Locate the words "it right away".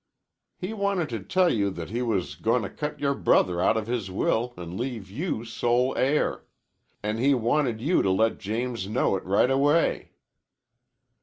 9.15-10.13